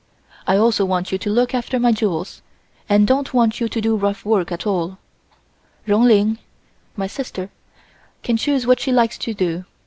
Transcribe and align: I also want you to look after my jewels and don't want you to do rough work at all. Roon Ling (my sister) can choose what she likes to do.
I 0.47 0.57
also 0.57 0.83
want 0.83 1.11
you 1.11 1.19
to 1.19 1.29
look 1.29 1.53
after 1.53 1.79
my 1.79 1.91
jewels 1.91 2.41
and 2.89 3.05
don't 3.05 3.35
want 3.35 3.59
you 3.61 3.69
to 3.69 3.79
do 3.79 3.95
rough 3.95 4.25
work 4.25 4.51
at 4.51 4.65
all. 4.65 4.97
Roon 5.85 6.07
Ling 6.07 6.39
(my 6.97 7.05
sister) 7.05 7.51
can 8.23 8.35
choose 8.35 8.65
what 8.65 8.79
she 8.79 8.91
likes 8.91 9.19
to 9.19 9.35
do. 9.35 9.63